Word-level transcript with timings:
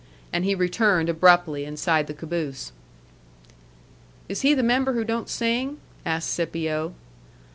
And 0.33 0.43
he 0.45 0.55
returned 0.55 1.09
abruptly 1.09 1.63
inside 1.63 2.07
the 2.07 2.15
caboose. 2.15 2.71
"Is 4.27 4.41
he 4.41 4.55
the 4.55 4.63
member 4.63 4.93
who 4.93 5.03
don't 5.03 5.29
sing?" 5.29 5.77
asked 6.07 6.31
Scipio. 6.31 6.95